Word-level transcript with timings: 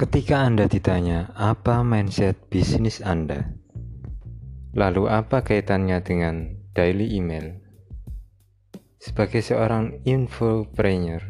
Ketika 0.00 0.48
Anda 0.48 0.64
ditanya 0.64 1.28
apa 1.36 1.84
mindset 1.84 2.48
bisnis 2.48 3.04
Anda, 3.04 3.52
lalu 4.72 5.12
apa 5.12 5.44
kaitannya 5.44 6.00
dengan 6.00 6.56
daily 6.72 7.20
email? 7.20 7.60
Sebagai 8.96 9.44
seorang 9.44 10.00
infopreneur, 10.08 11.20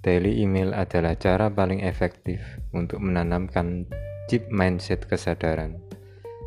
daily 0.00 0.40
email 0.40 0.72
adalah 0.72 1.12
cara 1.20 1.52
paling 1.52 1.84
efektif 1.84 2.40
untuk 2.72 3.04
menanamkan 3.04 3.84
chip 4.32 4.48
mindset 4.48 5.04
kesadaran, 5.04 5.76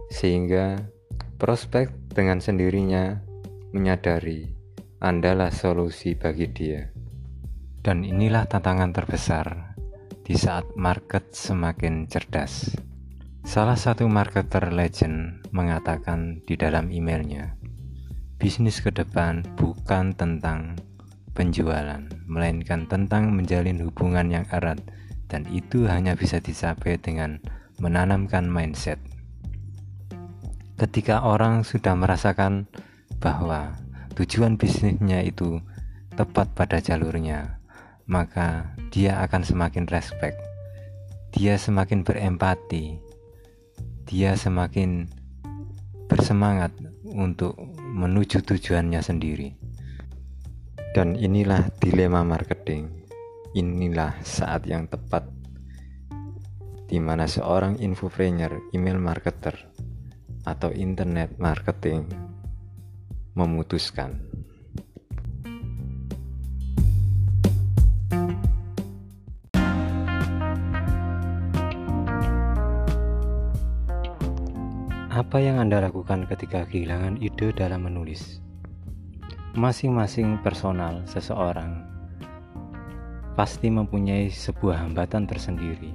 sehingga 0.10 0.90
prospek 1.38 1.94
dengan 2.18 2.42
sendirinya 2.42 3.14
menyadari 3.78 4.58
Andalah 5.06 5.54
solusi 5.54 6.18
bagi 6.18 6.50
dia. 6.50 6.90
Dan 7.86 8.02
inilah 8.02 8.50
tantangan 8.50 8.90
terbesar 8.90 9.77
di 10.28 10.36
saat 10.36 10.68
market 10.76 11.32
semakin 11.32 12.04
cerdas. 12.12 12.76
Salah 13.48 13.80
satu 13.80 14.12
marketer 14.12 14.76
legend 14.76 15.40
mengatakan 15.56 16.44
di 16.44 16.60
dalam 16.60 16.92
emailnya, 16.92 17.56
bisnis 18.36 18.84
ke 18.84 18.92
depan 18.92 19.48
bukan 19.56 20.12
tentang 20.20 20.76
penjualan, 21.32 22.04
melainkan 22.28 22.92
tentang 22.92 23.32
menjalin 23.32 23.80
hubungan 23.80 24.28
yang 24.28 24.44
erat 24.52 24.84
dan 25.32 25.48
itu 25.48 25.88
hanya 25.88 26.12
bisa 26.20 26.44
dicapai 26.44 27.00
dengan 27.00 27.40
menanamkan 27.80 28.52
mindset. 28.52 29.00
Ketika 30.76 31.24
orang 31.24 31.64
sudah 31.64 31.96
merasakan 31.96 32.68
bahwa 33.24 33.80
tujuan 34.20 34.60
bisnisnya 34.60 35.24
itu 35.24 35.64
tepat 36.20 36.52
pada 36.52 36.84
jalurnya, 36.84 37.64
maka 38.08 38.72
dia 38.90 39.20
akan 39.24 39.44
semakin 39.44 39.86
respect. 39.92 40.40
Dia 41.36 41.60
semakin 41.60 42.08
berempati. 42.08 42.98
Dia 44.08 44.40
semakin 44.40 45.12
bersemangat 46.08 46.72
untuk 47.04 47.60
menuju 47.78 48.42
tujuannya 48.48 49.04
sendiri. 49.04 49.52
Dan 50.96 51.20
inilah 51.20 51.68
dilema 51.84 52.24
marketing. 52.24 52.88
Inilah 53.54 54.16
saat 54.24 54.64
yang 54.64 54.88
tepat 54.88 55.28
di 56.88 57.04
mana 57.04 57.28
seorang 57.28 57.84
infopreneur, 57.84 58.72
email 58.72 58.96
marketer, 58.96 59.68
atau 60.48 60.72
internet 60.72 61.36
marketing 61.36 62.08
memutuskan. 63.36 64.24
Apa 75.18 75.42
yang 75.42 75.58
Anda 75.58 75.82
lakukan 75.82 76.30
ketika 76.30 76.70
kehilangan 76.70 77.18
ide 77.26 77.50
dalam 77.50 77.90
menulis? 77.90 78.38
Masing-masing 79.58 80.38
personal 80.46 81.02
seseorang 81.10 81.82
pasti 83.34 83.74
mempunyai 83.74 84.30
sebuah 84.30 84.86
hambatan 84.86 85.26
tersendiri. 85.26 85.90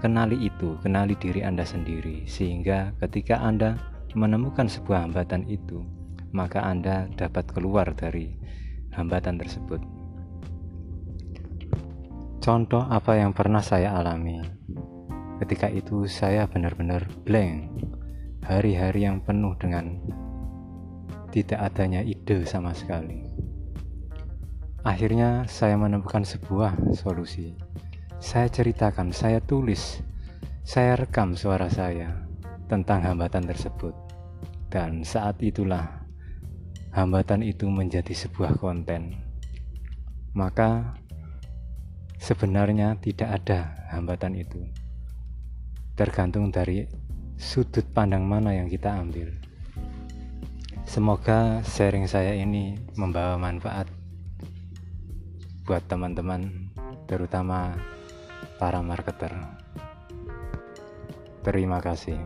Kenali 0.00 0.48
itu, 0.48 0.80
kenali 0.80 1.12
diri 1.20 1.44
Anda 1.44 1.68
sendiri, 1.68 2.24
sehingga 2.24 2.96
ketika 2.96 3.44
Anda 3.44 3.76
menemukan 4.16 4.72
sebuah 4.72 5.04
hambatan 5.04 5.52
itu, 5.52 5.84
maka 6.32 6.64
Anda 6.64 7.12
dapat 7.12 7.52
keluar 7.52 7.92
dari 7.92 8.40
hambatan 8.96 9.36
tersebut. 9.36 9.84
Contoh 12.40 12.88
apa 12.88 13.20
yang 13.20 13.36
pernah 13.36 13.60
saya 13.60 14.00
alami. 14.00 14.40
Ketika 15.44 15.68
itu 15.68 16.08
saya 16.08 16.48
benar-benar 16.48 17.04
blank. 17.28 17.71
Hari-hari 18.42 19.06
yang 19.06 19.22
penuh 19.22 19.54
dengan 19.54 20.02
tidak 21.30 21.62
adanya 21.62 22.02
ide 22.02 22.42
sama 22.42 22.74
sekali. 22.74 23.22
Akhirnya 24.82 25.46
saya 25.46 25.78
menemukan 25.78 26.26
sebuah 26.26 26.74
solusi. 26.90 27.54
Saya 28.18 28.50
ceritakan, 28.50 29.14
saya 29.14 29.38
tulis, 29.38 30.02
saya 30.66 30.98
rekam 30.98 31.38
suara 31.38 31.70
saya 31.70 32.26
tentang 32.66 33.06
hambatan 33.06 33.46
tersebut. 33.46 33.94
Dan 34.66 35.06
saat 35.06 35.38
itulah 35.38 36.02
hambatan 36.90 37.46
itu 37.46 37.70
menjadi 37.70 38.10
sebuah 38.10 38.58
konten, 38.58 39.22
maka 40.34 40.98
sebenarnya 42.18 42.98
tidak 42.98 43.38
ada 43.38 43.86
hambatan 43.94 44.34
itu. 44.34 44.66
Tergantung 45.94 46.50
dari 46.50 46.90
sudut 47.42 47.82
pandang 47.90 48.22
mana 48.22 48.54
yang 48.54 48.70
kita 48.70 48.94
ambil. 48.94 49.26
Semoga 50.86 51.58
sharing 51.66 52.06
saya 52.06 52.38
ini 52.38 52.78
membawa 52.94 53.34
manfaat 53.34 53.90
buat 55.66 55.82
teman-teman, 55.90 56.70
terutama 57.10 57.74
para 58.62 58.78
marketer. 58.78 59.34
Terima 61.42 61.82
kasih. 61.82 62.22